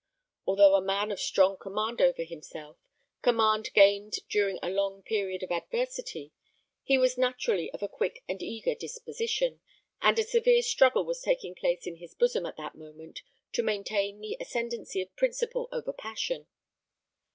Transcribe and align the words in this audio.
Although 0.47 0.73
a 0.73 0.81
man 0.81 1.11
of 1.11 1.19
strong 1.19 1.57
command 1.57 2.01
over 2.01 2.23
himself 2.23 2.75
command 3.21 3.71
gained 3.75 4.15
during 4.27 4.57
a 4.63 4.69
long 4.71 5.03
period 5.03 5.43
of 5.43 5.51
adversity 5.51 6.31
he 6.81 6.97
was 6.97 7.19
naturally 7.19 7.69
of 7.69 7.83
a 7.83 7.87
quick 7.87 8.23
and 8.27 8.41
eager 8.41 8.73
disposition, 8.73 9.61
and 10.01 10.17
a 10.17 10.23
severe 10.23 10.63
struggle 10.63 11.03
was 11.05 11.21
taking 11.21 11.53
place 11.53 11.85
in 11.85 11.97
his 11.97 12.15
bosom 12.15 12.47
at 12.47 12.57
that 12.57 12.73
moment 12.73 13.21
to 13.51 13.61
maintain 13.61 14.19
the 14.21 14.35
ascendancy 14.39 15.01
of 15.03 15.15
principle 15.15 15.69
over 15.71 15.93
passion. 15.93 16.47